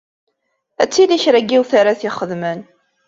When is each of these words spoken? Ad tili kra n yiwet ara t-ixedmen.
Ad 0.81 0.89
tili 0.93 1.17
kra 1.23 1.39
n 1.41 1.45
yiwet 1.49 1.71
ara 1.79 1.99
t-ixedmen. 1.99 2.59